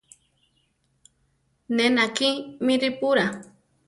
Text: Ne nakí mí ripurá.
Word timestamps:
Ne 1.75 1.85
nakí 1.95 2.29
mí 2.65 2.73
ripurá. 2.83 3.25